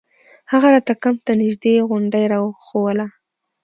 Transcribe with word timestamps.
هغه 0.51 0.67
راته 0.73 0.93
کمپ 1.03 1.17
ته 1.25 1.31
نژدې 1.41 1.73
غونډۍ 1.89 2.25
راوښووله. 2.31 3.07